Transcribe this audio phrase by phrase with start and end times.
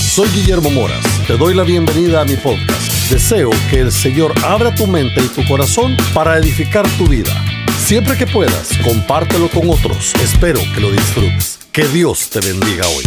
[0.00, 1.04] Soy Guillermo Moras.
[1.26, 3.10] Te doy la bienvenida a mi podcast.
[3.10, 7.32] Deseo que el Señor abra tu mente y tu corazón para edificar tu vida.
[7.78, 10.14] Siempre que puedas, compártelo con otros.
[10.16, 11.58] Espero que lo disfrutes.
[11.72, 13.04] Que Dios te bendiga hoy.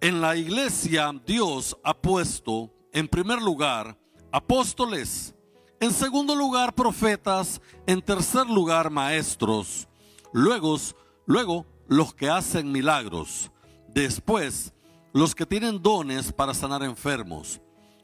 [0.00, 3.98] En la iglesia Dios ha puesto en primer lugar
[4.30, 5.34] apóstoles,
[5.80, 9.88] en segundo lugar profetas, en tercer lugar maestros,
[10.32, 10.78] luego,
[11.26, 13.50] luego los que hacen milagros,
[13.88, 14.72] después
[15.12, 17.60] los que tienen dones para sanar enfermos,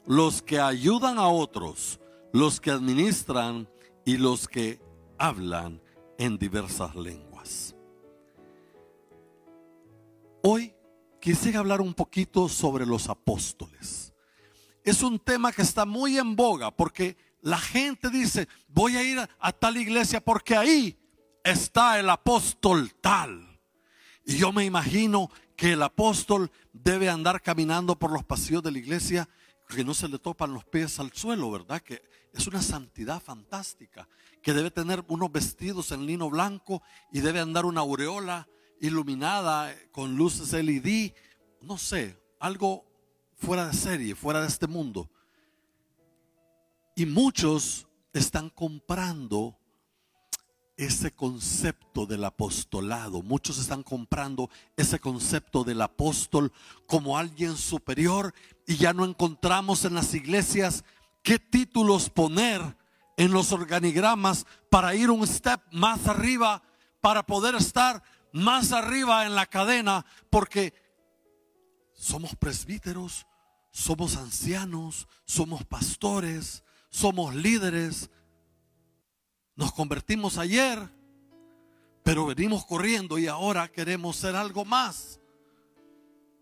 [0.06, 2.00] los que ayudan a otros,
[2.32, 3.68] los que administran
[4.04, 4.80] y los que
[5.18, 5.80] hablan
[6.18, 7.74] en diversas lenguas.
[10.42, 10.74] Hoy
[11.20, 14.14] quisiera hablar un poquito sobre los apóstoles.
[14.82, 19.18] Es un tema que está muy en boga porque la gente dice, voy a ir
[19.38, 20.98] a, tal iglesia porque ahí
[21.44, 23.49] está el apóstol tal.
[24.30, 28.78] Y yo me imagino que el apóstol debe andar caminando por los pasillos de la
[28.78, 29.28] iglesia
[29.66, 31.80] que no se le topan los pies al suelo, ¿verdad?
[31.80, 32.00] Que
[32.32, 34.08] es una santidad fantástica,
[34.40, 38.46] que debe tener unos vestidos en lino blanco y debe andar una aureola
[38.80, 41.12] iluminada con luces LED,
[41.62, 42.84] no sé, algo
[43.34, 45.10] fuera de serie, fuera de este mundo.
[46.94, 49.58] Y muchos están comprando
[50.80, 53.22] ese concepto del apostolado.
[53.22, 56.52] Muchos están comprando ese concepto del apóstol
[56.86, 58.34] como alguien superior
[58.66, 60.84] y ya no encontramos en las iglesias
[61.22, 62.78] qué títulos poner
[63.18, 66.62] en los organigramas para ir un step más arriba,
[67.02, 70.72] para poder estar más arriba en la cadena, porque
[71.92, 73.26] somos presbíteros,
[73.70, 78.08] somos ancianos, somos pastores, somos líderes,
[79.60, 80.78] nos convertimos ayer,
[82.02, 85.20] pero venimos corriendo y ahora queremos ser algo más.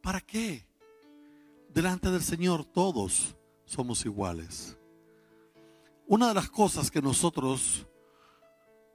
[0.00, 0.64] ¿Para qué?
[1.68, 4.78] Delante del Señor todos somos iguales.
[6.06, 7.88] Una de las cosas que nosotros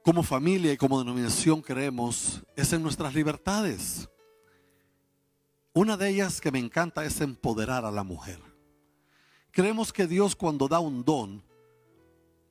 [0.02, 4.08] como familia y como denominación creemos es en nuestras libertades.
[5.74, 8.40] Una de ellas que me encanta es empoderar a la mujer.
[9.50, 11.44] Creemos que Dios cuando da un don,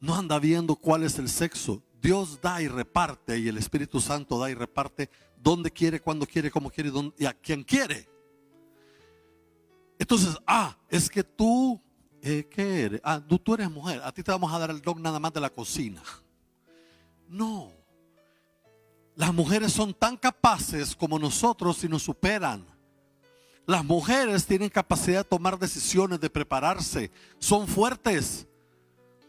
[0.03, 1.81] no anda viendo cuál es el sexo.
[2.01, 5.09] Dios da y reparte y el Espíritu Santo da y reparte
[5.41, 8.09] donde quiere, cuando quiere, como quiere y, a quien quiere.
[9.97, 11.81] Entonces, ah, es que tú,
[12.21, 13.01] eh, ¿qué eres?
[13.01, 15.39] Ah, tú, eres mujer, a ti te vamos a dar el don nada más de
[15.39, 16.03] la cocina.
[17.29, 17.71] No,
[19.15, 22.65] las mujeres son tan capaces como nosotros y nos superan.
[23.65, 27.09] Las mujeres tienen capacidad de tomar decisiones, de prepararse,
[27.39, 28.49] son fuertes.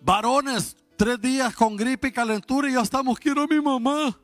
[0.05, 4.15] Varones, tres días con gripe y calentura y ya estamos, quiero a mi mamá.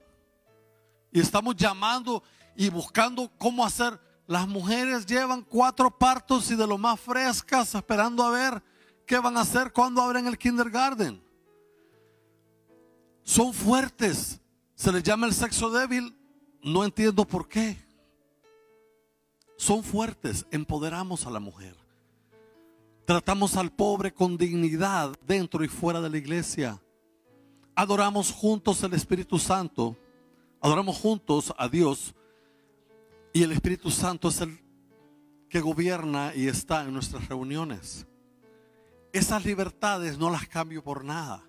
[1.10, 2.22] Y estamos llamando
[2.54, 3.98] y buscando cómo hacer.
[4.26, 8.62] Las mujeres llevan cuatro partos y de lo más frescas, esperando a ver
[9.06, 11.24] qué van a hacer cuando abren el kindergarten.
[13.22, 14.38] Son fuertes.
[14.74, 16.14] Se les llama el sexo débil.
[16.62, 17.82] No entiendo por qué.
[19.56, 20.44] Son fuertes.
[20.50, 21.79] Empoderamos a la mujer.
[23.10, 26.81] Tratamos al pobre con dignidad dentro y fuera de la iglesia.
[27.75, 29.97] Adoramos juntos el Espíritu Santo.
[30.60, 32.15] Adoramos juntos a Dios.
[33.32, 34.60] Y el Espíritu Santo es el
[35.48, 38.06] que gobierna y está en nuestras reuniones.
[39.12, 41.42] Esas libertades no las cambio por nada.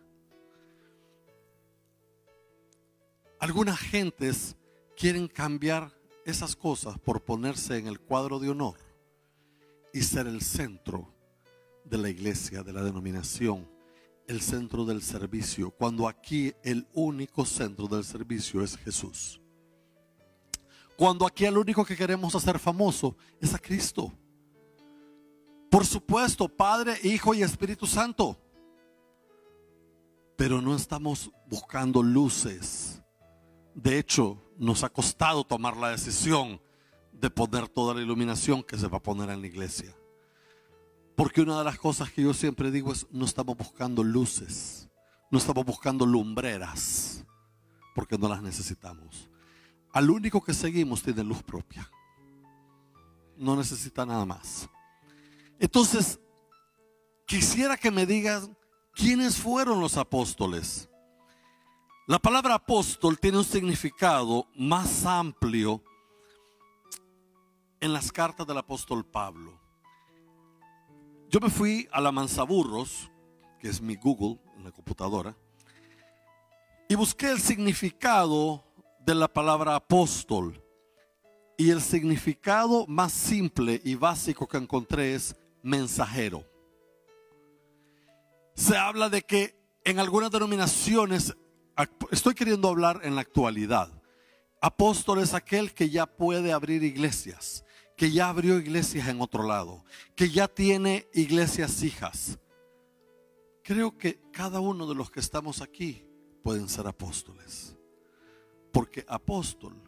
[3.39, 4.55] Algunas gentes
[4.97, 5.91] quieren cambiar
[6.25, 8.79] esas cosas por ponerse en el cuadro de honor
[9.93, 11.20] y ser el centro
[11.91, 13.69] de la iglesia, de la denominación,
[14.25, 19.41] el centro del servicio, cuando aquí el único centro del servicio es Jesús.
[20.97, 24.13] Cuando aquí el único que queremos hacer famoso es a Cristo.
[25.69, 28.39] Por supuesto, Padre, Hijo y Espíritu Santo.
[30.37, 33.01] Pero no estamos buscando luces.
[33.75, 36.61] De hecho, nos ha costado tomar la decisión
[37.11, 39.93] de poner toda la iluminación que se va a poner en la iglesia.
[41.21, 44.89] Porque una de las cosas que yo siempre digo es, no estamos buscando luces,
[45.29, 47.23] no estamos buscando lumbreras,
[47.93, 49.29] porque no las necesitamos.
[49.93, 51.87] Al único que seguimos tiene luz propia.
[53.37, 54.67] No necesita nada más.
[55.59, 56.19] Entonces,
[57.27, 58.57] quisiera que me digan
[58.95, 60.89] quiénes fueron los apóstoles.
[62.07, 65.83] La palabra apóstol tiene un significado más amplio
[67.79, 69.60] en las cartas del apóstol Pablo.
[71.31, 73.09] Yo me fui a la Mansaburros,
[73.57, 75.33] que es mi Google en la computadora,
[76.89, 78.65] y busqué el significado
[78.99, 80.61] de la palabra apóstol.
[81.57, 85.33] Y el significado más simple y básico que encontré es
[85.63, 86.43] mensajero.
[88.53, 89.55] Se habla de que
[89.85, 91.33] en algunas denominaciones,
[92.11, 93.89] estoy queriendo hablar en la actualidad,
[94.61, 97.63] apóstol es aquel que ya puede abrir iglesias,
[98.01, 102.39] que ya abrió iglesias en otro lado, que ya tiene iglesias hijas.
[103.63, 106.03] Creo que cada uno de los que estamos aquí
[106.41, 107.75] pueden ser apóstoles.
[108.73, 109.79] Porque apóstol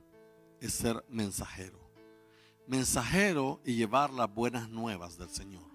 [0.59, 1.79] es ser mensajero.
[2.67, 5.65] Mensajero y llevar las buenas nuevas del Señor.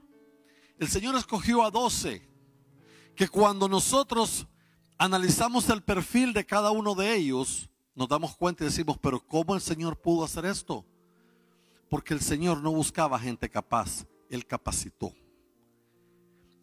[0.78, 2.22] El Señor escogió a doce
[3.16, 4.46] que cuando nosotros
[4.96, 9.56] analizamos el perfil de cada uno de ellos, nos damos cuenta y decimos, pero ¿cómo
[9.56, 10.86] el Señor pudo hacer esto?
[11.88, 15.12] Porque el Señor no buscaba gente capaz, Él capacitó.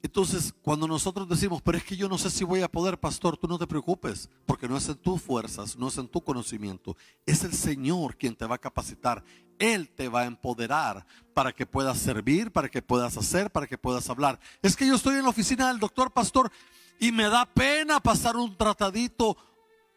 [0.06, 3.38] Entonces, cuando nosotros decimos, pero es que yo no sé si voy a poder, pastor,
[3.38, 6.96] tú no te preocupes, porque no es en tus fuerzas, no es en tu conocimiento,
[7.26, 9.24] es el Señor quien te va a capacitar.
[9.58, 13.80] Él te va a empoderar para que puedas servir, para que puedas hacer, para que
[13.80, 14.40] puedas hablar.
[14.62, 16.52] Es que yo estoy en la oficina del doctor, pastor,
[17.00, 19.36] y me da pena pasar un tratadito,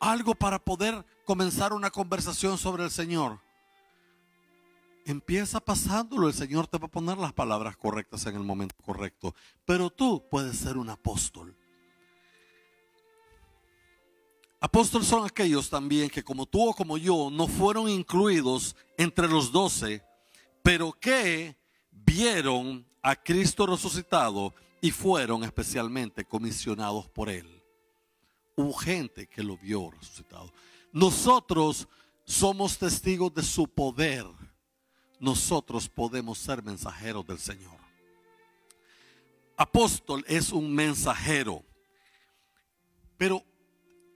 [0.01, 3.41] algo para poder comenzar una conversación sobre el Señor.
[5.09, 9.35] Empieza pasándolo, el Señor te va a poner las palabras correctas en el momento correcto.
[9.65, 11.57] Pero tú puedes ser un apóstol.
[14.61, 19.51] Apóstoles son aquellos también que como tú o como yo no fueron incluidos entre los
[19.51, 20.05] doce,
[20.63, 21.57] pero que
[21.91, 24.53] vieron a Cristo resucitado
[24.83, 27.63] y fueron especialmente comisionados por Él.
[28.57, 30.53] Hubo gente que lo vio resucitado.
[30.93, 31.89] Nosotros
[32.27, 34.27] somos testigos de su poder
[35.21, 37.79] nosotros podemos ser mensajeros del Señor.
[39.57, 41.65] Apóstol es un mensajero.
[43.17, 43.43] Pero,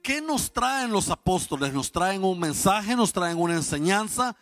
[0.02, 1.72] ¿qué nos traen los apóstoles?
[1.72, 2.94] ¿Nos traen un mensaje?
[2.94, 4.36] ¿Nos traen una enseñanza?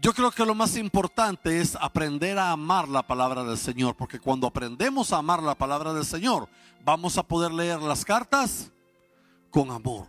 [0.00, 4.20] Yo creo que lo más importante es aprender a amar la palabra del Señor, porque
[4.20, 6.48] cuando aprendemos a amar la palabra del Señor,
[6.84, 8.70] vamos a poder leer las cartas
[9.50, 10.06] con amor.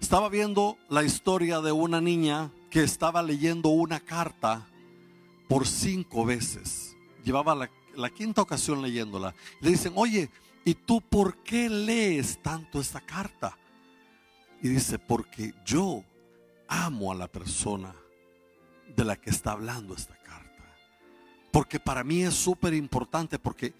[0.00, 4.66] Estaba viendo la historia de una niña que estaba leyendo una carta
[5.48, 6.96] por cinco veces.
[7.24, 9.34] Llevaba la, quinta ocasión leyéndola.
[9.60, 10.30] Le dicen, oye,
[10.64, 13.58] ¿y tú por qué lees tanto esta carta?
[14.62, 16.04] Y dice, porque yo
[16.68, 17.94] amo a la persona
[18.96, 20.74] de la que está hablando esta carta.
[21.50, 23.74] Porque para mí es súper importante, porque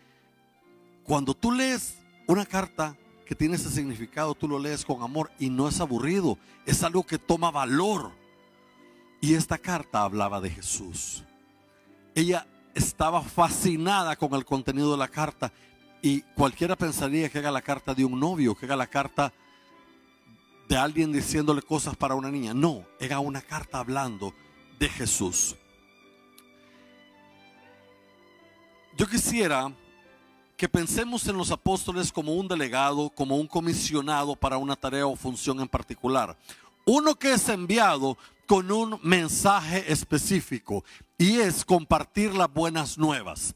[1.04, 5.50] cuando tú lees una carta que tiene ese significado, tú lo lees con amor y
[5.50, 6.36] no es aburrido,
[6.66, 8.19] es algo que toma valor.
[9.20, 11.24] Y esta carta hablaba de Jesús.
[12.14, 15.52] Ella estaba fascinada con el contenido de la carta
[16.02, 19.32] y cualquiera pensaría que era la carta de un novio, que era la carta
[20.68, 22.54] de alguien diciéndole cosas para una niña.
[22.54, 24.32] No, era una carta hablando
[24.78, 25.56] de Jesús.
[28.96, 29.72] Yo quisiera
[30.56, 35.16] que pensemos en los apóstoles como un delegado, como un comisionado para una tarea o
[35.16, 36.36] función en particular.
[36.84, 38.18] Uno que es enviado
[38.50, 40.82] con un mensaje específico
[41.16, 43.54] y es compartir las buenas nuevas.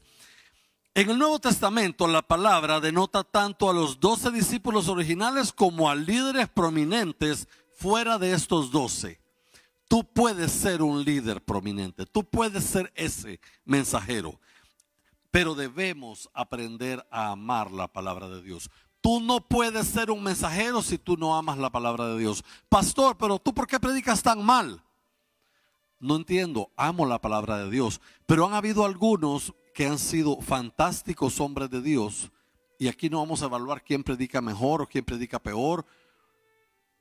[0.93, 5.95] En el Nuevo Testamento la palabra denota tanto a los doce discípulos originales como a
[5.95, 9.19] líderes prominentes fuera de estos doce.
[9.89, 14.39] Tú puedes ser un líder prominente, tú puedes ser ese mensajero,
[15.29, 18.69] pero debemos aprender a amar la palabra de Dios.
[19.01, 22.45] Tú no puedes ser un mensajero si tú no amas la palabra de Dios.
[22.69, 24.84] Pastor, pero tú por qué predicas tan mal?
[26.05, 31.39] No entiendo, amo la palabra de Dios, pero han habido algunos que han sido fantásticos
[31.39, 32.31] hombres de Dios
[32.77, 35.83] y aquí no vamos a evaluar quién predica mejor o quién predica peor,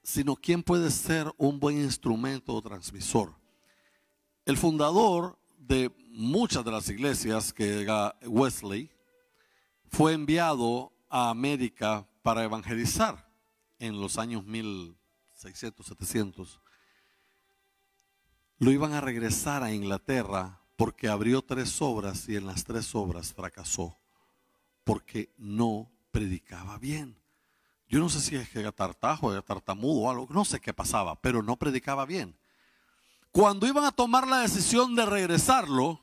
[0.03, 3.35] sino quién puede ser un buen instrumento o transmisor.
[4.47, 8.91] El fundador de muchas de las iglesias, que era Wesley,
[9.91, 13.31] fue enviado a América para evangelizar
[13.79, 16.64] en los años 1600, 700.
[18.65, 23.35] Lo iban a regresar a Inglaterra porque abrió tres obras y en las tres obras
[23.35, 23.99] fracasó
[24.85, 27.15] porque no predicaba bien.
[27.91, 30.73] Yo no sé si es que era tartajo, era tartamudo o algo, no sé qué
[30.73, 32.39] pasaba, pero no predicaba bien.
[33.33, 36.01] Cuando iban a tomar la decisión de regresarlo,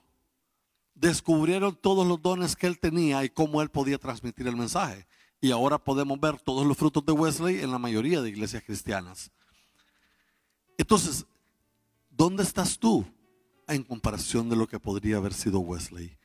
[0.93, 5.07] descubrieron todos los dones que él tenía y cómo él podía transmitir el mensaje.
[5.41, 9.31] Y ahora podemos ver todos los frutos de Wesley en la mayoría de iglesias cristianas.
[10.77, 11.25] Entonces,
[12.21, 13.03] ¿dónde estás tú
[13.67, 16.19] en comparación de lo que podría haber sido Wesley?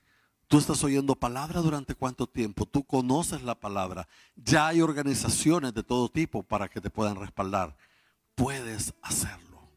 [0.46, 5.82] Tú estás oyendo palabra durante cuánto tiempo, tú conoces la palabra, ya hay organizaciones de
[5.82, 7.74] todo tipo para que te puedan respaldar.
[8.34, 9.70] Puedes hacerlo.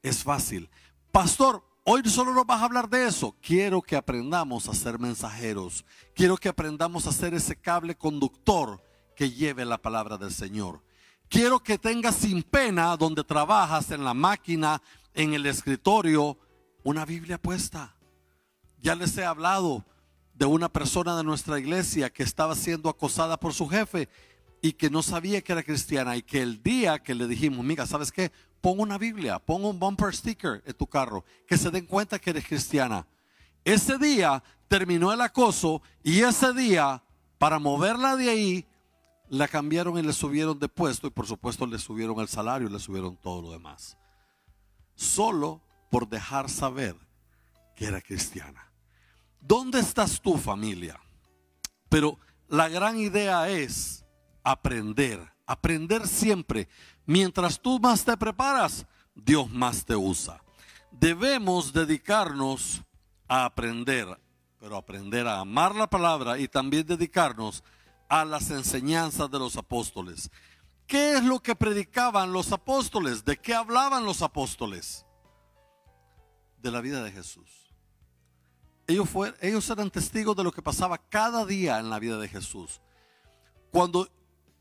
[0.00, 0.70] Es fácil.
[1.10, 3.34] pastor, hoy solo nos vas a hablar de eso.
[3.42, 5.84] Quiero que aprendamos a ser mensajeros.
[6.14, 8.80] Quiero que aprendamos a ser ese cable conductor
[9.16, 10.80] que lleve la palabra del Señor.
[11.30, 14.82] Quiero que tengas sin pena donde trabajas, en la máquina,
[15.14, 16.38] en el escritorio,
[16.82, 17.96] una Biblia puesta.
[18.80, 19.84] Ya les he hablado
[20.34, 24.08] de una persona de nuestra iglesia que estaba siendo acosada por su jefe
[24.62, 27.86] y que no sabía que era cristiana y que el día que le dijimos, mira,
[27.86, 28.32] ¿sabes qué?
[28.60, 32.30] Pon una Biblia, pon un bumper sticker en tu carro, que se den cuenta que
[32.30, 33.06] eres cristiana.
[33.64, 37.02] Ese día terminó el acoso y ese día,
[37.38, 38.66] para moverla de ahí,
[39.28, 42.78] la cambiaron y le subieron de puesto y por supuesto le subieron el salario le
[42.78, 43.96] subieron todo lo demás.
[45.00, 46.94] Solo por dejar saber
[47.74, 48.70] que era cristiana.
[49.40, 51.00] ¿Dónde estás tú familia?
[51.88, 54.04] Pero la gran idea es
[54.44, 56.68] aprender, aprender siempre.
[57.06, 60.44] Mientras tú más te preparas, Dios más te usa.
[60.90, 62.82] Debemos dedicarnos
[63.26, 64.06] a aprender,
[64.58, 67.64] pero aprender a amar la palabra y también dedicarnos
[68.06, 70.30] a las enseñanzas de los apóstoles.
[70.90, 73.24] ¿Qué es lo que predicaban los apóstoles?
[73.24, 75.06] ¿De qué hablaban los apóstoles?
[76.60, 77.72] De la vida de Jesús.
[78.88, 79.08] Ellos,
[79.40, 82.80] ellos eran testigos de lo que pasaba cada día en la vida de Jesús.
[83.70, 84.10] Cuando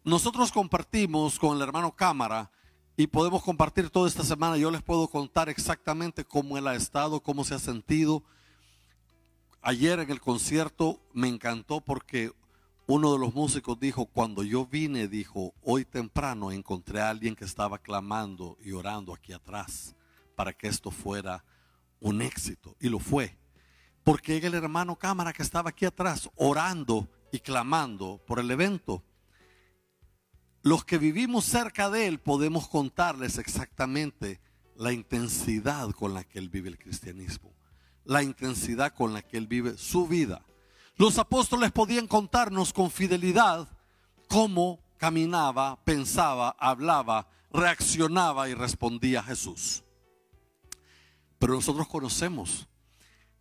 [0.04, 2.52] nosotros compartimos con el hermano Cámara
[2.96, 7.24] y podemos compartir toda esta semana, yo les puedo contar exactamente cómo él ha estado,
[7.24, 8.24] cómo se ha sentido.
[9.64, 12.32] Ayer en el concierto me encantó porque
[12.90, 17.46] uno de los músicos dijo, cuando yo vine, dijo, hoy temprano encontré a alguien que
[17.46, 19.96] estaba clamando y orando aquí atrás
[20.36, 21.46] para que esto fuera
[22.00, 22.76] un éxito.
[22.80, 23.38] Y lo fue.
[24.04, 29.04] Porque el hermano cámara que estaba aquí atrás orando y clamando por el evento.
[30.64, 34.42] Los que vivimos cerca de él podemos contarles exactamente
[34.76, 37.54] la intensidad con la que él vive el cristianismo,
[38.04, 40.44] la intensidad con la que él vive su vida.
[41.00, 43.70] Los apóstoles podían contarnos con fidelidad
[44.28, 49.82] cómo caminaba, pensaba, hablaba, reaccionaba y respondía a Jesús.
[51.38, 52.68] Pero nosotros conocemos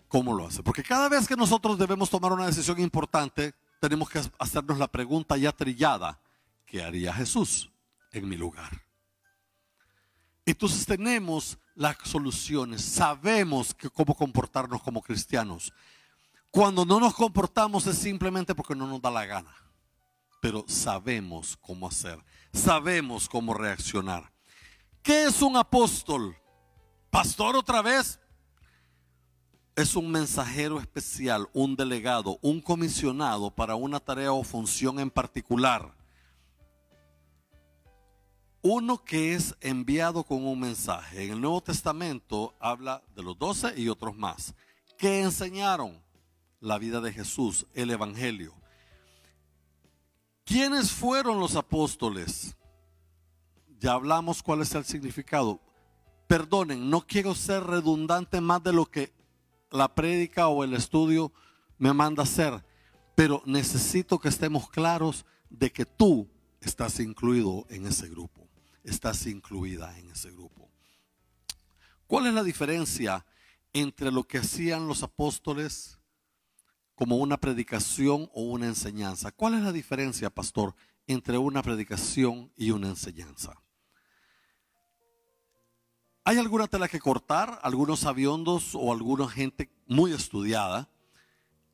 [0.07, 0.63] cómo lo hace.
[0.63, 5.37] Porque cada vez que nosotros debemos tomar una decisión importante, tenemos que hacernos la pregunta
[5.37, 6.21] ya trillada,
[6.65, 7.73] ¿qué haría Jesús
[8.13, 8.85] en mi lugar?
[10.47, 15.73] Entonces tenemos las soluciones, sabemos cómo comportarnos como cristianos.
[16.51, 19.55] Cuando no nos comportamos es simplemente porque no nos da la gana.
[20.41, 24.33] Pero sabemos cómo hacer, sabemos cómo reaccionar.
[25.03, 26.37] ¿Qué es un apóstol?
[27.11, 28.21] Pastor otra vez.
[29.75, 35.95] Es un mensajero especial, un delegado, un comisionado para una tarea o función en particular.
[38.61, 41.25] Uno que es enviado con un mensaje.
[41.25, 44.53] En el Nuevo Testamento habla de los doce y otros más.
[44.99, 46.03] ¿Qué enseñaron?
[46.61, 48.55] La vida de Jesús, el Evangelio.
[50.45, 52.57] ¿Quiénes fueron los apóstoles?
[53.79, 55.61] Ya hablamos cuál es el significado.
[56.27, 59.13] Perdonen, no quiero ser redundante más de lo que
[59.71, 61.33] la prédica o el estudio
[61.79, 62.65] me manda hacer,
[63.15, 66.29] pero necesito que estemos claros de que tú
[66.61, 68.49] estás incluido en ese grupo,
[68.85, 70.69] estás incluida en ese grupo.
[72.07, 73.25] ¿Cuál es la diferencia
[73.73, 75.98] entre lo que hacían los apóstoles
[76.99, 79.31] como una predicación o una enseñanza.
[79.31, 80.75] ¿Cuál es la diferencia, pastor,
[81.07, 83.63] entre una predicación y una enseñanza?
[86.25, 90.91] Hay alguna tela que cortar, algunos aviondos o alguna gente muy estudiada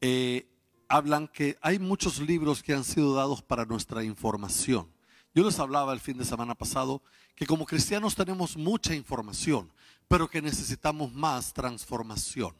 [0.02, 0.46] eh,
[0.90, 4.92] hablan que hay muchos libros que han sido dados para nuestra información.
[5.34, 7.02] Yo les hablaba el fin de semana pasado
[7.34, 9.72] que como cristianos tenemos mucha información,
[10.06, 12.54] pero que necesitamos más transformación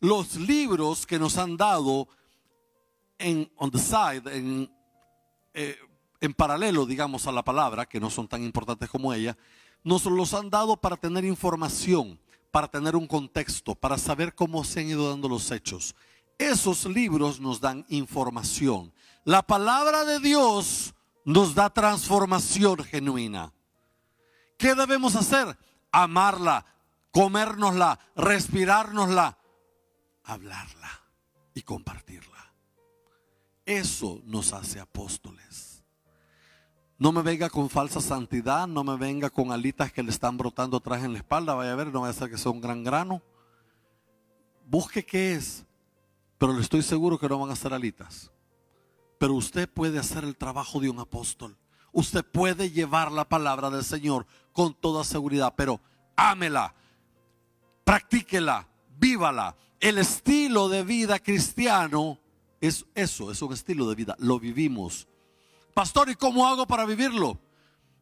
[0.00, 2.08] los libros que nos han dado
[3.18, 4.68] en on the side,
[5.54, 5.78] eh,
[6.20, 9.36] en paralelo, digamos, a la palabra, que no son tan importantes como ella,
[9.82, 12.18] nos los han dado para tener información,
[12.50, 15.94] para tener un contexto, para saber cómo se han ido dando los hechos.
[16.38, 18.92] Esos libros nos dan información.
[19.24, 23.52] La palabra de Dios nos da transformación genuina.
[24.58, 25.56] ¿Qué debemos hacer?
[25.92, 26.64] Amarla,
[27.10, 29.38] comérnosla, respirárnosla,
[30.24, 30.90] hablarla
[31.54, 32.52] y compartirla.
[33.64, 35.82] Eso nos hace apóstoles.
[36.98, 40.76] No me venga con falsa santidad, no me venga con alitas que le están brotando
[40.76, 42.84] atrás en la espalda, vaya a ver, no vaya a ser que sea un gran
[42.84, 43.22] grano.
[44.66, 45.64] Busque qué es,
[46.38, 48.30] pero le estoy seguro que no van a ser alitas.
[49.18, 51.56] Pero usted puede hacer el trabajo de un apóstol.
[51.92, 55.80] Usted puede llevar la palabra del Señor con toda seguridad, pero
[56.16, 56.74] ámela,
[57.84, 59.56] practíquela, vívala.
[59.84, 62.18] El estilo de vida cristiano
[62.58, 65.06] es eso, es un estilo de vida, lo vivimos.
[65.74, 67.38] Pastor, ¿y cómo hago para vivirlo?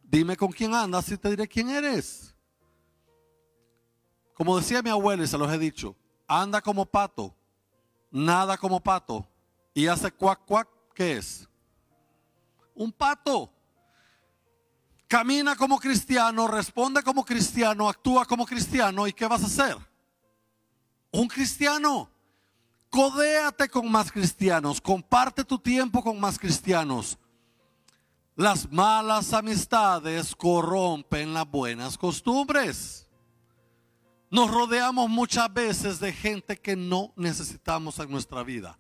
[0.04, 2.36] Dime con quién andas y te diré quién eres.
[4.32, 5.96] Como decía mi abuela y se los he dicho,
[6.28, 7.34] anda como pato,
[8.12, 9.26] nada como pato
[9.74, 11.48] y hace cuac cuac, ¿qué es?
[12.76, 13.52] Un pato.
[15.08, 19.91] Camina como cristiano, responde como cristiano, actúa como cristiano y ¿qué vas a hacer?
[21.12, 22.10] Un cristiano.
[22.90, 27.18] Codéate con más cristianos, comparte tu tiempo con más cristianos.
[28.34, 33.08] Las malas amistades corrompen las buenas costumbres.
[34.30, 38.78] Nos rodeamos muchas veces de gente que no necesitamos en nuestra vida.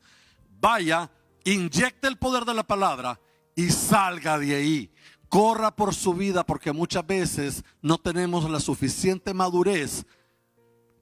[0.60, 1.10] Vaya,
[1.44, 3.20] inyecte el poder de la palabra
[3.54, 4.92] y salga de ahí.
[5.28, 10.06] Corra por su vida porque muchas veces no tenemos la suficiente madurez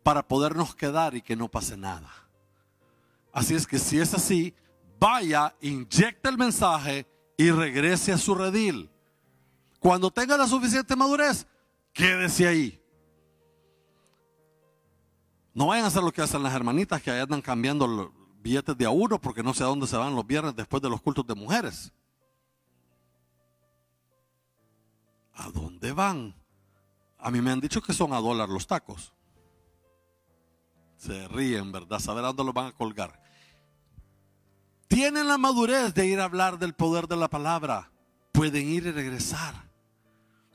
[0.02, 2.10] para podernos quedar y que no pase nada.
[3.32, 4.54] Así es que si es así,
[4.98, 8.90] vaya, inyecte el mensaje y regrese a su redil.
[9.78, 11.46] Cuando tenga la suficiente madurez,
[11.92, 12.82] quédese ahí.
[15.54, 18.10] No vayan a hacer lo que hacen las hermanitas que andan cambiando los
[18.42, 20.90] billetes de a uno porque no sé a dónde se van los viernes después de
[20.90, 21.92] los cultos de mujeres.
[25.34, 26.34] ¿A dónde van?
[27.18, 29.12] A mí me han dicho que son a dólar los tacos.
[31.00, 31.98] Se ríen, ¿verdad?
[31.98, 33.20] Saber dónde los van a colgar
[34.90, 37.92] tienen la madurez de ir a hablar del poder de la palabra,
[38.32, 39.54] pueden ir y regresar.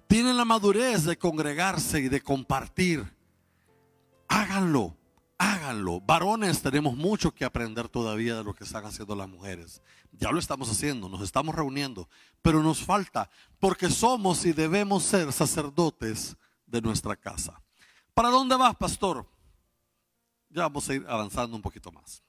[0.08, 3.16] Tienen la madurez de congregarse y de compartir.
[4.28, 4.94] Háganlo,
[5.38, 6.02] háganlo.
[6.02, 9.82] Varones, tenemos mucho que aprender todavía de lo que están haciendo las mujeres.
[10.12, 12.10] Ya lo estamos haciendo, nos estamos reuniendo,
[12.42, 16.36] pero nos falta porque somos y debemos ser sacerdotes
[16.68, 17.62] de nuestra casa.
[18.14, 19.26] ¿Para dónde vas, pastor?
[20.56, 22.24] Ya vamos a ir avanzando un poquito más.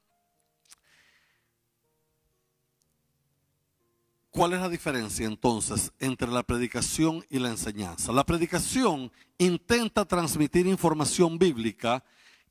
[4.31, 8.13] ¿Cuál es la diferencia entonces entre la predicación y la enseñanza?
[8.13, 12.03] La predicación intenta transmitir información bíblica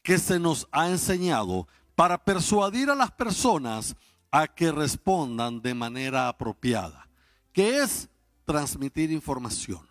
[0.02, 3.98] que se nos ha enseñado para persuadir a las personas
[4.32, 7.10] a que respondan de manera apropiada,
[7.52, 8.08] que es
[8.46, 9.86] transmitir información.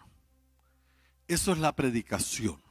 [1.28, 2.63] Eso es la predicación.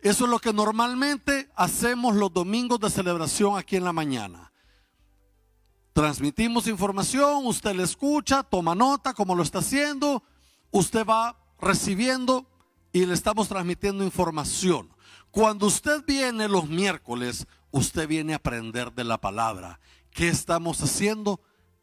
[0.00, 4.52] Eso es lo que normalmente hacemos los domingos de celebración aquí en la mañana.
[5.92, 10.22] Transmitimos información, usted le escucha, toma nota como lo está haciendo,
[10.70, 12.46] usted va recibiendo
[12.92, 14.88] y le estamos transmitiendo información.
[15.32, 19.80] Cuando usted viene los miércoles, usted viene a aprender de la palabra.
[20.12, 21.40] ¿Qué estamos haciendo?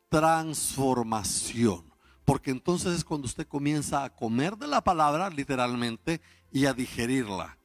[0.07, 1.93] Transformación.
[2.23, 6.21] Porque entonces es cuando usted comienza a comer de la palabra literalmente
[6.53, 7.57] y a digerirla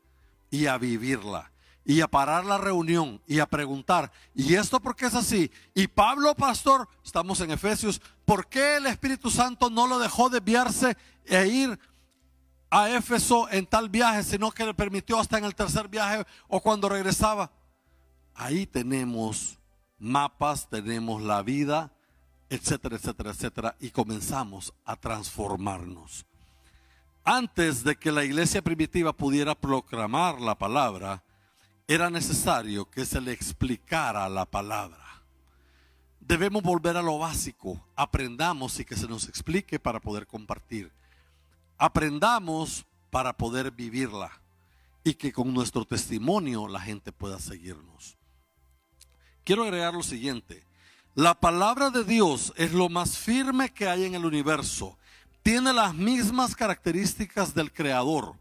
[0.50, 1.50] y a vivirla
[1.84, 5.50] y a parar la reunión y a preguntar, ¿y esto por qué es así?
[5.74, 10.96] Y Pablo, pastor, estamos en Efesios, ¿por qué el Espíritu Santo no lo dejó desviarse
[11.24, 11.78] e ir
[12.70, 16.60] a Éfeso en tal viaje, sino que le permitió hasta en el tercer viaje o
[16.60, 17.50] cuando regresaba?
[18.34, 19.58] Ahí tenemos
[19.98, 21.92] mapas, tenemos la vida,
[22.48, 26.26] etcétera, etcétera, etcétera, y comenzamos a transformarnos.
[27.24, 31.22] Antes de que la iglesia primitiva pudiera proclamar la palabra,
[31.86, 35.22] era necesario que se le explicara la palabra.
[36.20, 40.92] Debemos volver a lo básico, aprendamos y que se nos explique para poder compartir.
[41.76, 44.30] Aprendamos para poder vivirla
[45.02, 48.16] y que con nuestro testimonio la gente pueda seguirnos.
[49.44, 50.64] Quiero agregar lo siguiente.
[51.16, 54.96] La palabra de Dios es lo más firme que hay en el universo.
[55.42, 58.34] Tiene las mismas características del Creador,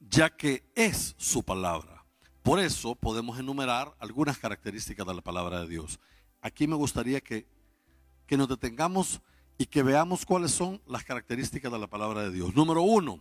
[0.00, 2.04] ya que es su palabra.
[2.42, 6.00] Por eso podemos enumerar algunas características de la palabra de Dios.
[6.40, 7.46] Aquí me gustaría que,
[8.26, 9.20] que nos detengamos
[9.58, 12.54] y que veamos cuáles son las características de la palabra de Dios.
[12.54, 13.20] Número uno,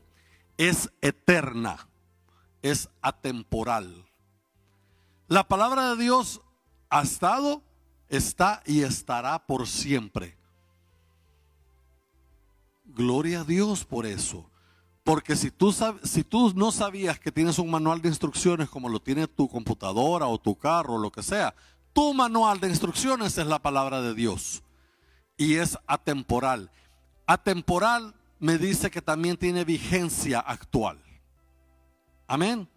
[0.57, 1.89] es eterna,
[2.61, 4.05] es atemporal.
[5.27, 6.41] La palabra de Dios
[6.89, 7.61] ha estado,
[8.07, 10.38] está y estará por siempre.
[12.95, 14.49] Gloria a Dios por eso.
[15.03, 15.73] Porque si tú,
[16.03, 20.27] si tú no sabías que tienes un manual de instrucciones como lo tiene tu computadora
[20.27, 21.55] o tu carro o lo que sea,
[21.93, 24.63] tu manual de instrucciones es la palabra de Dios
[25.37, 26.71] y es atemporal.
[27.25, 31.01] Atemporal me dice que también tiene vigencia actual.
[32.27, 32.69] Amén.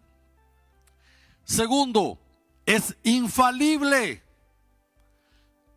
[1.43, 2.17] Segundo,
[2.65, 4.23] es infalible.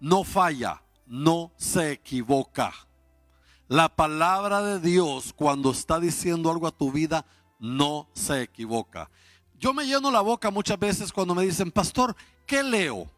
[0.00, 2.85] No falla, no se equivoca.
[3.68, 7.26] La palabra de Dios cuando está diciendo algo a tu vida
[7.58, 9.10] no se equivoca.
[9.58, 12.14] Yo me lleno la boca muchas veces cuando me dicen, pastor,
[12.46, 13.10] ¿qué leo?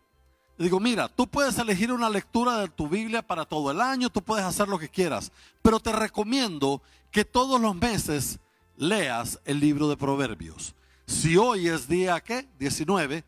[0.58, 4.22] digo, mira, tú puedes elegir una lectura de tu Biblia para todo el año, tú
[4.22, 5.30] puedes hacer lo que quieras,
[5.62, 6.82] pero te recomiendo
[7.12, 8.40] que todos los meses
[8.76, 10.74] leas el libro de Proverbios.
[11.06, 12.48] Si hoy es día, ¿qué?
[12.58, 13.24] 19,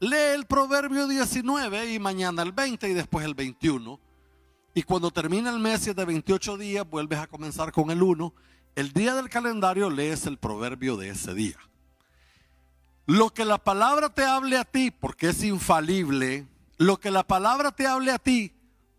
[0.00, 3.98] lee el Proverbio 19 y mañana el 20 y después el 21.
[4.74, 8.32] Y cuando termina el mes, de 28 días, vuelves a comenzar con el 1.
[8.76, 11.56] El día del calendario lees el proverbio de ese día.
[13.06, 17.72] Lo que la palabra te hable a ti, porque es infalible, lo que la palabra
[17.72, 18.52] te hable a ti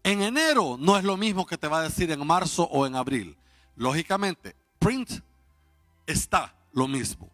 [0.04, 2.96] en enero no es lo mismo que te va a decir en marzo o en
[2.96, 3.38] abril.
[3.76, 5.22] Lógicamente, print
[6.06, 7.30] está lo mismo,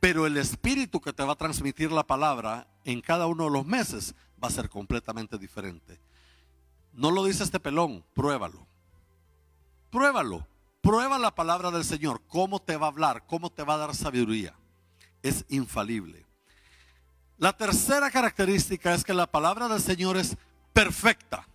[0.00, 3.66] pero el espíritu que te va a transmitir la palabra en cada uno de los
[3.66, 6.00] meses va a ser completamente diferente.
[6.94, 8.66] No lo dice este pelón, pruébalo.
[9.90, 10.46] Pruébalo.
[10.80, 13.94] Prueba la palabra del Señor, cómo te va a hablar, cómo te va a dar
[13.94, 14.54] sabiduría.
[15.22, 16.26] Es infalible.
[17.38, 20.36] La tercera característica es que la palabra del Señor es
[20.74, 21.48] perfecta.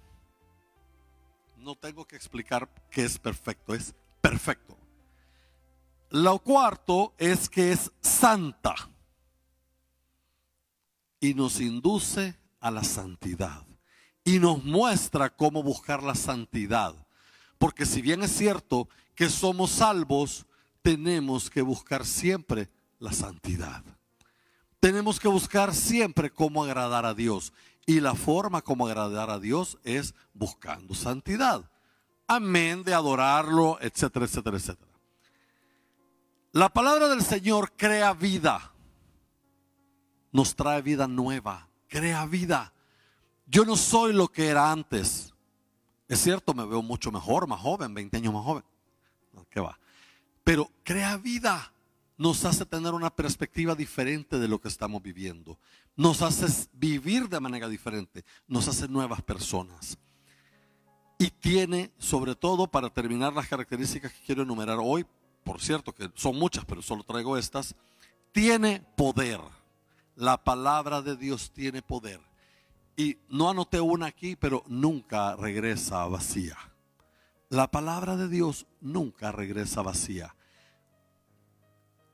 [1.57, 4.75] No tengo que explicar qué es perfecto, es perfecto.
[6.09, 8.73] Lo cuarto es que es santa
[11.19, 13.68] y nos induce a la santidad
[14.29, 16.93] y nos muestra cómo buscar la santidad.
[17.57, 20.45] Porque si bien es cierto que somos salvos,
[20.83, 23.83] tenemos que buscar siempre la santidad.
[24.79, 27.53] Tenemos que buscar siempre cómo agradar a Dios.
[27.87, 31.67] Y la forma como agradar a Dios es buscando santidad.
[32.27, 34.91] Amén de adorarlo, etcétera, etcétera, etcétera.
[36.51, 38.73] La palabra del Señor crea vida.
[40.31, 41.67] Nos trae vida nueva.
[41.87, 42.73] Crea vida.
[43.49, 45.33] Yo no soy lo que era antes.
[46.07, 48.63] Es cierto, me veo mucho mejor, más joven, 20 años más joven.
[49.49, 49.79] ¿Qué va?
[50.43, 51.73] Pero crea vida
[52.17, 55.57] nos hace tener una perspectiva diferente de lo que estamos viviendo.
[55.95, 58.23] Nos hace vivir de manera diferente.
[58.47, 59.97] Nos hace nuevas personas.
[61.17, 65.05] Y tiene, sobre todo, para terminar las características que quiero enumerar hoy,
[65.43, 67.75] por cierto que son muchas, pero solo traigo estas,
[68.31, 69.39] tiene poder.
[70.15, 72.28] La palabra de Dios tiene poder.
[72.99, 76.57] Y no anoté una aquí, pero nunca regresa vacía.
[77.49, 80.35] La palabra de Dios nunca regresa vacía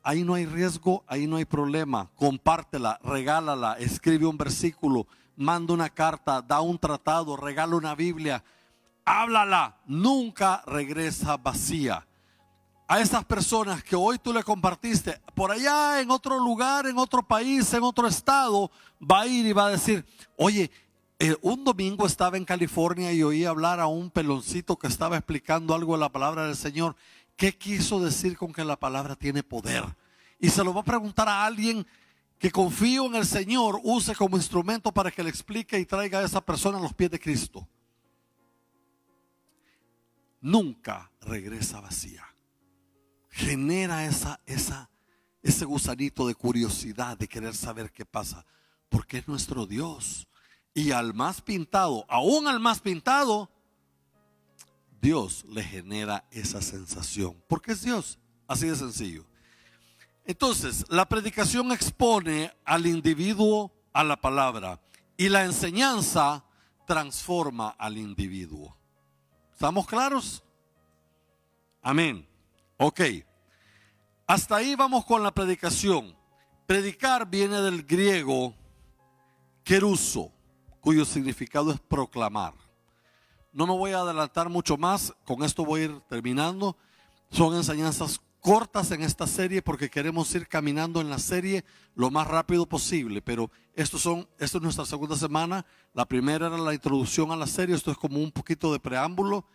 [0.05, 2.09] ahí no hay riesgo, ahí no hay problema.
[2.15, 8.43] Compártela, regálala, escribe un versículo, manda una carta, da un tratado, regala una Biblia.
[9.03, 12.07] Háblala, nunca regresa vacía.
[12.87, 17.23] A esas personas que hoy tú le compartiste, por allá en otro lugar, en otro
[17.23, 18.69] país, en otro estado,
[19.01, 20.05] va a ir y va a decir,
[20.37, 20.69] oye,
[21.17, 25.73] eh, un domingo estaba en California y oí hablar a un peloncito que estaba explicando
[25.73, 26.95] algo de la palabra del Señor
[27.35, 29.83] ¿Qué quiso decir con que la palabra tiene poder?
[30.39, 31.85] Y se lo va a preguntar a alguien
[32.39, 36.23] que confío en el Señor, use como instrumento para que le explique y traiga a
[36.23, 37.67] esa persona a los pies de Cristo.
[40.41, 42.24] Nunca regresa vacía.
[43.35, 44.39] Genera esa,
[45.43, 48.45] ese gusanito de curiosidad, de querer saber qué pasa,
[48.87, 50.25] porque es nuestro Dios.
[50.73, 53.49] Y al más pintado, aún al más pintado,
[55.01, 57.35] Dios le genera esa sensación.
[57.49, 58.19] Porque es Dios.
[58.47, 59.25] Así de sencillo.
[60.23, 64.79] Entonces, la predicación expone al individuo a la palabra
[65.17, 66.45] y la enseñanza
[66.87, 68.77] transforma al individuo.
[69.51, 70.41] ¿Estamos claros?
[71.81, 72.27] Amén.
[72.77, 73.01] Ok.
[74.27, 76.15] Hasta ahí vamos con la predicación.
[76.65, 78.53] Predicar viene del griego
[79.63, 80.31] keruso,
[80.81, 82.53] cuyo significado es proclamar.
[83.53, 86.75] No me voy a adelantar mucho más, con esto voy a ir terminando.
[87.29, 91.63] Son enseñanzas cortas en esta serie porque queremos ir caminando en la serie
[91.95, 95.65] lo más rápido posible, pero estos son, esto es nuestra segunda semana.
[95.93, 99.45] La primera era la introducción a la serie, esto es como un poquito de preámbulo,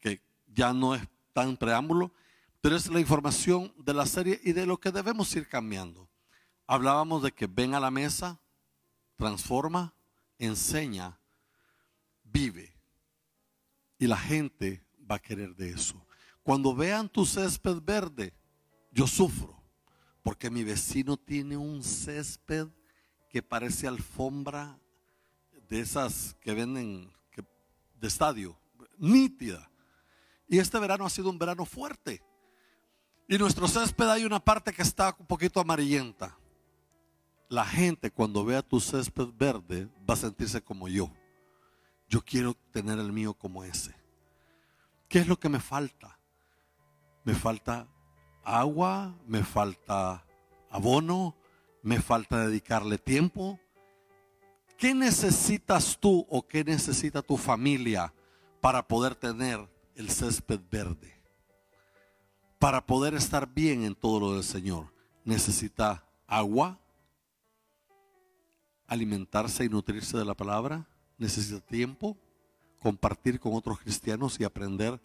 [0.00, 0.22] que
[0.54, 1.02] ya no es
[1.32, 2.12] tan preámbulo,
[2.60, 6.08] pero es la información de la serie y de lo que debemos ir cambiando.
[6.66, 8.40] Hablábamos de que ven a la mesa,
[9.16, 9.94] transforma,
[10.38, 11.18] enseña,
[12.22, 12.76] vive.
[13.98, 16.06] Y la gente va a querer de eso.
[16.42, 18.34] Cuando vean tu césped verde,
[18.92, 19.60] yo sufro.
[20.22, 22.68] Porque mi vecino tiene un césped
[23.30, 24.78] que parece alfombra
[25.68, 27.10] de esas que venden
[27.94, 28.58] de estadio,
[28.98, 29.70] nítida.
[30.48, 32.22] Y este verano ha sido un verano fuerte.
[33.30, 36.36] Y nuestro césped hay una parte que está un poquito amarillenta.
[37.48, 41.12] La gente cuando vea tu césped verde va a sentirse como yo.
[42.08, 43.94] Yo quiero tener el mío como ese.
[45.08, 46.18] ¿Qué es lo que me falta?
[47.22, 47.86] Me falta
[48.42, 50.26] agua, me falta
[50.68, 51.36] abono,
[51.84, 53.60] me falta dedicarle tiempo.
[54.76, 58.12] ¿Qué necesitas tú o qué necesita tu familia
[58.60, 61.19] para poder tener el césped verde?
[62.60, 64.92] Para poder estar bien en todo lo del Señor.
[65.24, 66.78] Necesita agua,
[68.86, 70.86] alimentarse y nutrirse de la palabra.
[71.16, 72.18] Necesita tiempo,
[72.82, 75.00] compartir con otros cristianos y aprender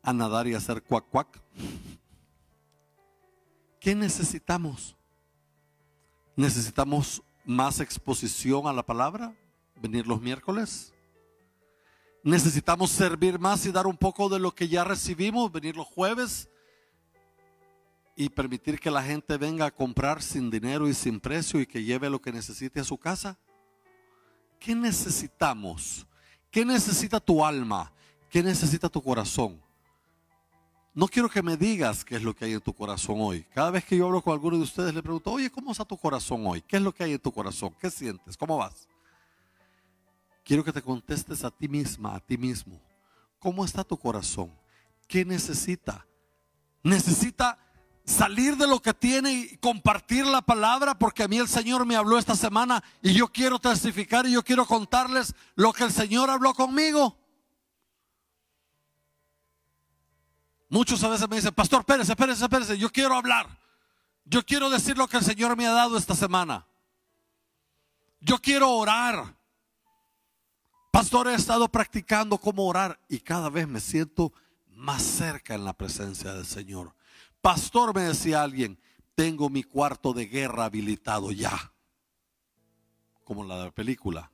[0.00, 1.42] a nadar y hacer cuac cuac.
[3.80, 4.96] ¿Qué necesitamos?
[6.36, 9.34] ¿Necesitamos más exposición a la palabra?
[9.82, 10.94] ¿Venir los miércoles?
[12.28, 15.50] ¿Necesitamos servir más y dar un poco de lo que ya recibimos?
[15.50, 16.48] ¿Venir los jueves?
[18.20, 21.84] y permitir que la gente venga a comprar sin dinero y sin precio y que
[21.84, 23.38] lleve lo que necesite a su casa?
[24.58, 26.04] ¿Qué necesitamos?
[26.50, 27.92] ¿Qué necesita tu alma?
[28.28, 29.62] ¿Qué necesita tu corazón?
[30.92, 33.44] No quiero que me digas qué es lo que hay en tu corazón hoy.
[33.54, 35.96] Cada vez que yo hablo con alguno de ustedes le pregunto, oye, ¿cómo está tu
[35.96, 36.60] corazón hoy?
[36.60, 37.72] ¿Qué es lo que hay en tu corazón?
[37.80, 38.36] ¿Qué sientes?
[38.36, 38.88] ¿Cómo vas?
[40.48, 42.80] Quiero que te contestes a ti misma, a ti mismo.
[43.38, 44.50] ¿Cómo está tu corazón?
[45.06, 46.06] ¿Qué necesita?
[46.82, 47.58] ¿Necesita
[48.06, 51.96] salir de lo que tiene y compartir la palabra, porque a mí el Señor me
[51.96, 56.30] habló esta semana y yo quiero testificar y yo quiero contarles lo que el Señor
[56.30, 57.18] habló conmigo.
[60.70, 63.46] Muchos a veces me dicen, Pastor Pérez, Pérez, Pérez, yo quiero hablar.
[64.24, 66.66] Yo quiero decir lo que el Señor me ha dado esta semana.
[68.18, 69.36] Yo quiero orar.
[70.90, 74.32] Pastor, he estado practicando cómo orar y cada vez me siento
[74.70, 76.94] más cerca en la presencia del Señor.
[77.40, 78.80] Pastor, me decía alguien,
[79.14, 81.72] tengo mi cuarto de guerra habilitado ya.
[83.24, 84.30] Como la de la película.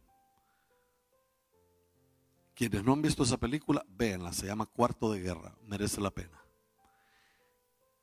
[2.55, 6.41] Quienes no han visto esa película, véanla, se llama Cuarto de Guerra, merece la pena.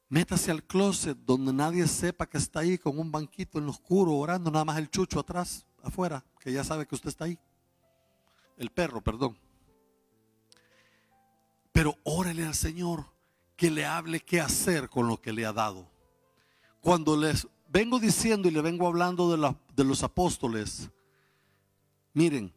[0.10, 4.14] Métase al closet donde nadie sepa que está ahí con un banquito en lo oscuro
[4.14, 7.40] orando, nada más el chucho atrás, afuera, que ya sabe que usted está ahí.
[8.62, 9.36] El perro, perdón.
[11.71, 13.08] Pero órale al Señor
[13.56, 15.89] que le hable qué hacer con lo que le ha dado.
[16.80, 20.91] Cuando les vengo diciendo y le vengo hablando de, de los apóstoles,
[22.13, 22.54] miren,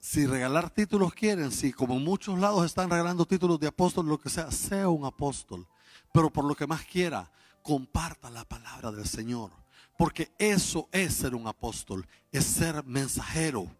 [0.00, 4.18] si regalar títulos quieren, si como en muchos lados están regalando títulos de apóstol, lo
[4.18, 5.64] que sea, sea un apóstol.
[6.12, 7.30] Pero por lo que más quiera,
[7.62, 9.52] comparta la palabra del Señor.
[9.96, 13.70] Porque eso es ser un apóstol, es ser mensajero.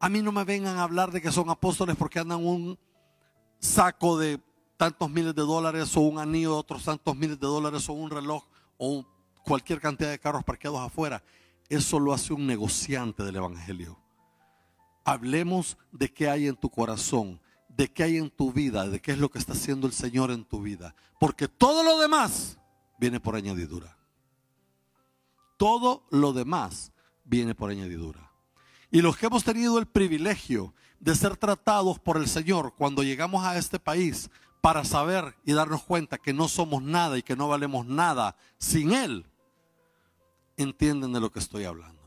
[0.00, 2.78] A mí no me vengan a hablar de que son apóstoles porque andan un
[3.58, 4.40] saco de
[4.76, 8.10] tantos miles de dólares o un anillo de otros tantos miles de dólares o un
[8.10, 8.44] reloj
[8.76, 9.04] o
[9.44, 11.22] cualquier cantidad de carros parqueados afuera.
[11.68, 13.98] Eso lo hace un negociante del Evangelio.
[15.04, 19.12] Hablemos de qué hay en tu corazón, de qué hay en tu vida, de qué
[19.12, 20.94] es lo que está haciendo el Señor en tu vida.
[21.18, 22.58] Porque todo lo demás
[22.98, 23.98] viene por añadidura.
[25.56, 26.92] Todo lo demás
[27.24, 28.27] viene por añadidura.
[28.90, 33.44] Y los que hemos tenido el privilegio de ser tratados por el Señor cuando llegamos
[33.44, 37.48] a este país, para saber y darnos cuenta que no somos nada y que no
[37.48, 39.26] valemos nada sin Él,
[40.56, 41.98] entienden de lo que estoy hablando.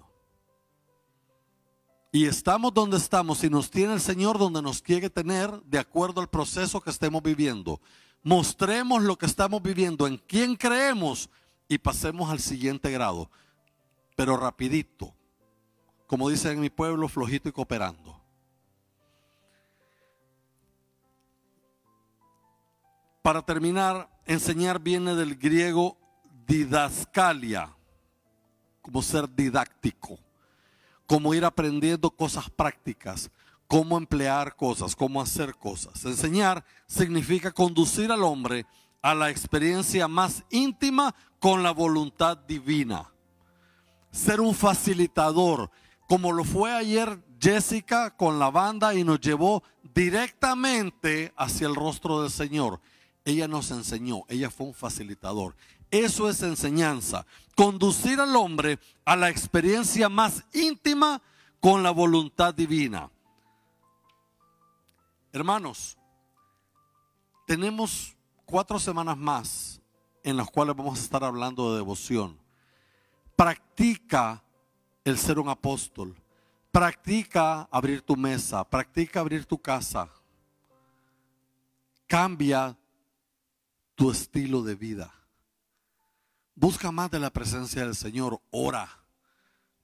[2.11, 6.19] Y estamos donde estamos y nos tiene el Señor donde nos quiere tener de acuerdo
[6.19, 7.79] al proceso que estemos viviendo.
[8.21, 11.29] Mostremos lo que estamos viviendo, en quién creemos
[11.69, 13.31] y pasemos al siguiente grado.
[14.17, 15.15] Pero rapidito,
[16.11, 18.21] como dicen en mi pueblo, flojito y cooperando.
[23.21, 25.97] Para terminar, enseñar viene del griego
[26.45, 27.73] didascalia,
[28.81, 30.19] como ser didáctico,
[31.07, 33.31] como ir aprendiendo cosas prácticas,
[33.65, 36.03] cómo emplear cosas, cómo hacer cosas.
[36.03, 38.65] Enseñar significa conducir al hombre
[39.01, 43.09] a la experiencia más íntima con la voluntad divina.
[44.11, 45.71] Ser un facilitador,
[46.11, 49.63] como lo fue ayer Jessica con la banda y nos llevó
[49.95, 52.81] directamente hacia el rostro del Señor.
[53.23, 55.55] Ella nos enseñó, ella fue un facilitador.
[55.89, 57.25] Eso es enseñanza.
[57.55, 61.21] Conducir al hombre a la experiencia más íntima
[61.61, 63.09] con la voluntad divina.
[65.31, 65.97] Hermanos,
[67.47, 69.81] tenemos cuatro semanas más
[70.25, 72.37] en las cuales vamos a estar hablando de devoción.
[73.37, 74.43] Practica
[75.03, 76.15] el ser un apóstol.
[76.71, 78.63] Practica abrir tu mesa.
[78.63, 80.09] Practica abrir tu casa.
[82.07, 82.77] Cambia
[83.95, 85.13] tu estilo de vida.
[86.55, 88.87] Busca más de la presencia del Señor, ora,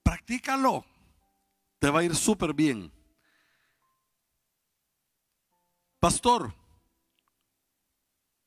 [0.04, 0.86] practícalo,
[1.80, 2.92] te va a ir súper bien.
[6.00, 6.54] Pastor,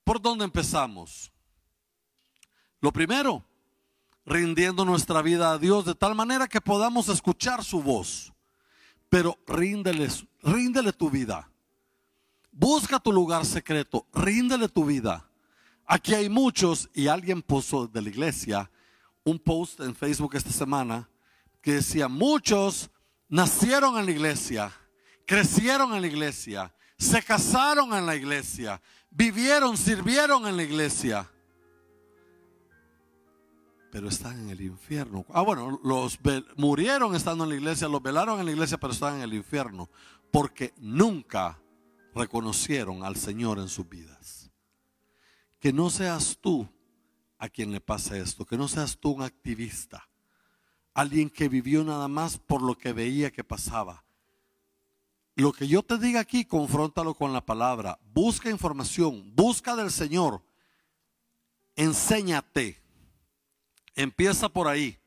[0.05, 1.33] ¿por dónde empezamos?
[2.81, 3.45] Lo primero,
[4.25, 8.33] rindiendo nuestra vida a Dios de tal manera que podamos escuchar su voz.
[9.09, 10.09] Pero ríndele,
[10.43, 11.51] ríndele tu vida.
[12.53, 15.29] Busca tu lugar secreto, ríndele tu vida.
[15.87, 18.71] Aquí hay muchos y alguien puso de la iglesia
[19.25, 21.09] un post en Facebook esta semana
[21.61, 22.91] que decía, muchos
[23.29, 24.73] nacieron en la iglesia,
[25.27, 28.81] crecieron en la iglesia, se casaron en la iglesia,
[29.11, 31.31] vivieron, sirvieron en la iglesia,
[33.91, 35.25] pero están en el infierno.
[35.31, 36.19] Ah, bueno, los
[36.57, 39.91] murieron estando en la iglesia, los velaron en la iglesia, pero están en el infierno,
[40.31, 41.61] porque nunca
[42.15, 44.51] reconocieron al Señor en sus vidas.
[45.59, 46.69] Que no seas tú
[47.39, 50.09] a quien le pase esto, que no seas tú un activista,
[50.95, 54.05] alguien que vivió nada más por lo que veía que pasaba.
[55.37, 57.99] Lo que yo te diga aquí, confróntalo con la palabra.
[58.13, 60.43] Busca información, busca del Señor.
[61.77, 62.83] Enséñate.
[64.01, 64.99] Empieza por ahí.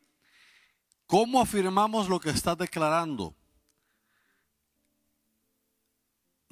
[1.05, 3.35] ¿Cómo afirmamos lo que estás declarando?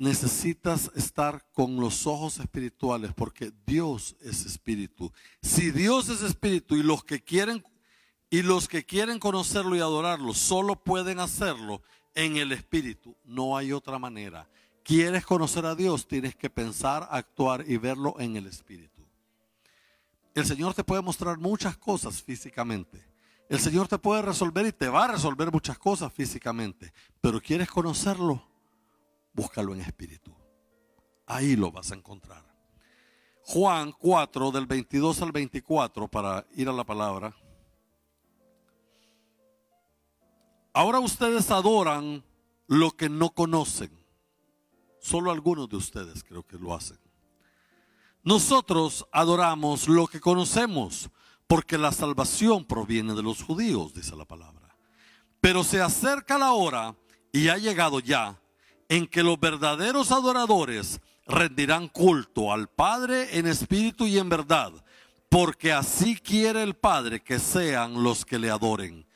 [0.01, 5.13] necesitas estar con los ojos espirituales porque Dios es espíritu.
[5.43, 7.63] Si Dios es espíritu y los que quieren
[8.32, 11.84] y los que quieren conocerlo y adorarlo solo pueden hacerlo
[12.15, 14.49] en el espíritu, no hay otra manera.
[14.84, 18.90] Quieres conocer a Dios, tienes que pensar, actuar y verlo en el espíritu.
[20.33, 23.05] El Señor te puede mostrar muchas cosas físicamente.
[23.49, 27.69] El Señor te puede resolver y te va a resolver muchas cosas físicamente, pero quieres
[27.69, 28.41] conocerlo
[29.33, 30.33] búscalo en espíritu.
[31.25, 32.43] Ahí lo vas a encontrar.
[33.43, 37.35] Juan 4, del 22 al 24, para ir a la palabra.
[40.73, 42.23] Ahora ustedes adoran
[42.67, 43.91] lo que no conocen.
[44.99, 46.99] Solo algunos de ustedes creo que lo hacen.
[48.23, 51.10] Nosotros adoramos lo que conocemos,
[51.47, 54.75] porque la salvación proviene de los judíos, dice la palabra.
[55.39, 56.95] Pero se acerca la hora,
[57.31, 58.39] y ha llegado ya,
[58.89, 64.71] en que los verdaderos adoradores rendirán culto al Padre en espíritu y en verdad,
[65.29, 69.07] porque así quiere el Padre que sean los que le adoren.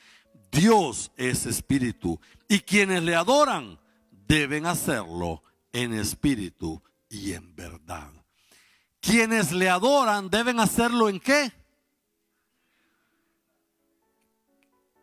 [0.51, 3.77] Dios es espíritu y quienes le adoran
[4.09, 8.11] deben hacerlo en espíritu y en verdad.
[9.05, 11.51] Quienes le adoran deben hacerlo en qué?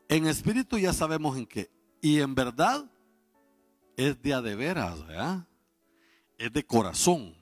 [0.08, 1.70] En espíritu ya sabemos en qué.
[2.00, 2.84] Y en verdad
[3.96, 5.46] es de a de veras, ¿verdad?
[6.36, 7.36] Es de corazón.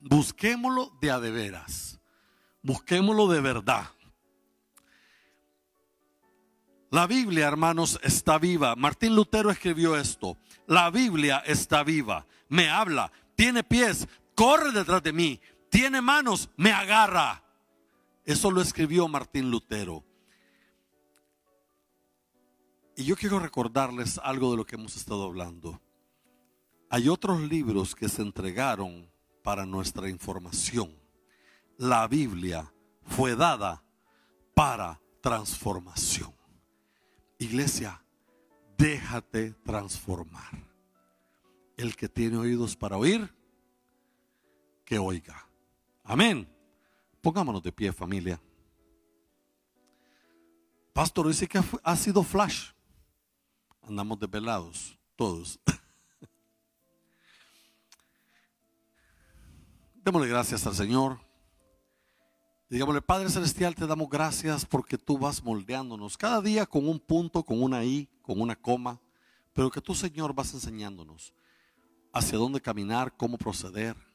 [0.00, 2.00] Busquémoslo de a de veras.
[2.62, 3.84] Busquémoslo de verdad.
[6.90, 8.74] La Biblia, hermanos, está viva.
[8.76, 10.38] Martín Lutero escribió esto.
[10.66, 12.26] La Biblia está viva.
[12.48, 13.12] Me habla.
[13.36, 14.08] Tiene pies.
[14.40, 15.38] Corre detrás de mí.
[15.68, 16.48] Tiene manos.
[16.56, 17.44] Me agarra.
[18.24, 20.02] Eso lo escribió Martín Lutero.
[22.96, 25.78] Y yo quiero recordarles algo de lo que hemos estado hablando.
[26.88, 29.10] Hay otros libros que se entregaron
[29.42, 30.90] para nuestra información.
[31.76, 32.72] La Biblia
[33.02, 33.84] fue dada
[34.54, 36.34] para transformación.
[37.36, 38.02] Iglesia,
[38.78, 40.66] déjate transformar.
[41.76, 43.38] El que tiene oídos para oír,
[44.90, 45.46] que oiga.
[46.02, 46.52] Amén.
[47.20, 48.42] Pongámonos de pie, familia.
[50.92, 52.72] Pastor dice que ha sido flash
[53.82, 55.60] andamos desvelados, todos.
[60.04, 61.20] Démosle gracias al Señor.
[62.68, 67.44] Digámosle, Padre Celestial, te damos gracias porque tú vas moldeándonos cada día con un punto,
[67.44, 69.00] con una I, con una coma,
[69.52, 71.32] pero que tú, Señor, vas enseñándonos
[72.12, 74.09] hacia dónde caminar, cómo proceder,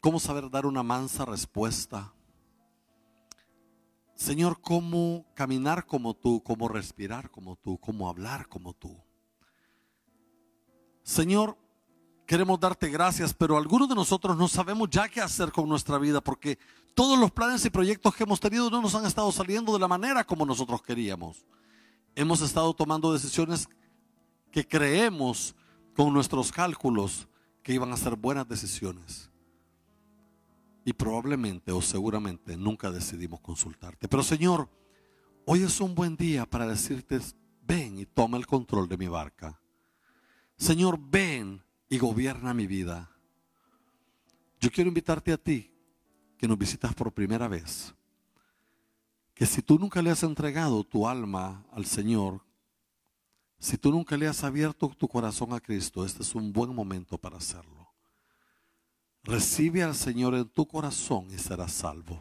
[0.00, 2.12] cómo saber dar una mansa respuesta.
[4.14, 8.96] Señor, cómo caminar como tú, cómo respirar como tú, cómo hablar como tú.
[11.02, 11.56] Señor,
[12.26, 16.20] queremos darte gracias, pero algunos de nosotros no sabemos ya qué hacer con nuestra vida
[16.20, 16.58] porque
[16.94, 19.88] todos los planes y proyectos que hemos tenido no nos han estado saliendo de la
[19.88, 21.46] manera como nosotros queríamos.
[22.16, 23.68] Hemos estado tomando decisiones
[24.50, 25.54] que creemos
[25.94, 27.28] con nuestros cálculos
[27.62, 29.30] que iban a ser buenas decisiones.
[30.88, 34.08] Y probablemente o seguramente nunca decidimos consultarte.
[34.08, 34.70] Pero Señor,
[35.44, 37.20] hoy es un buen día para decirte,
[37.60, 39.60] ven y toma el control de mi barca.
[40.56, 43.10] Señor, ven y gobierna mi vida.
[44.62, 45.70] Yo quiero invitarte a ti
[46.38, 47.94] que nos visitas por primera vez.
[49.34, 52.42] Que si tú nunca le has entregado tu alma al Señor,
[53.58, 57.18] si tú nunca le has abierto tu corazón a Cristo, este es un buen momento
[57.18, 57.77] para hacerlo.
[59.28, 62.18] Recibe al Señor en tu corazón y serás salvo.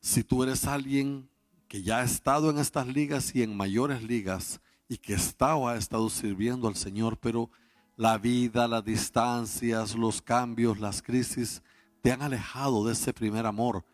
[0.00, 1.30] Si tú eres alguien
[1.68, 5.68] que ya ha estado en estas ligas y en mayores ligas y que está o
[5.68, 7.48] ha estado sirviendo al Señor, pero
[7.96, 11.62] la vida, las distancias, los cambios, las crisis
[12.00, 13.84] te han alejado de ese primer amor,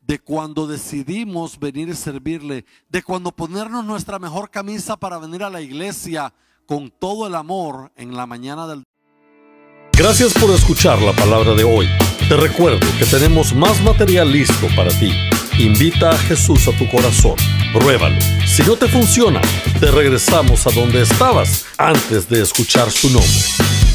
[0.00, 5.50] de cuando decidimos venir y servirle, de cuando ponernos nuestra mejor camisa para venir a
[5.50, 6.32] la iglesia
[6.64, 8.86] con todo el amor en la mañana del
[9.98, 11.88] Gracias por escuchar la palabra de hoy.
[12.28, 15.10] Te recuerdo que tenemos más material listo para ti.
[15.58, 17.34] Invita a Jesús a tu corazón.
[17.72, 18.16] Pruébalo.
[18.46, 19.40] Si no te funciona,
[19.80, 23.87] te regresamos a donde estabas antes de escuchar su nombre.